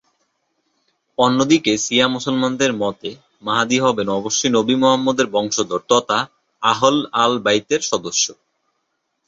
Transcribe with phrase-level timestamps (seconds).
[1.17, 3.09] অন্যদিকে শিয়া মুসলমানদের মতে
[3.41, 6.17] মাহদী হবেন অবশ্যই নবী মুহাম্মদের বংশধর তথা
[6.61, 8.25] আহল আল-বাইতের সদস্য।